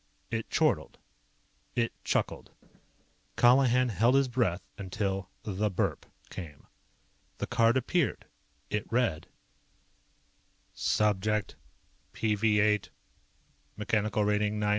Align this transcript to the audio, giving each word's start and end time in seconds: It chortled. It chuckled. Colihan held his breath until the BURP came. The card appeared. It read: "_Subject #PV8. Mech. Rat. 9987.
It 0.31 0.49
chortled. 0.49 0.97
It 1.75 1.93
chuckled. 2.03 2.49
Colihan 3.37 3.89
held 3.91 4.15
his 4.15 4.27
breath 4.27 4.67
until 4.75 5.29
the 5.43 5.69
BURP 5.69 6.05
came. 6.31 6.65
The 7.37 7.45
card 7.45 7.77
appeared. 7.77 8.25
It 8.71 8.91
read: 8.91 9.27
"_Subject 10.73 11.53
#PV8. 12.15 12.89
Mech. 13.77 13.93
Rat. 13.93 14.01
9987. 14.01 14.63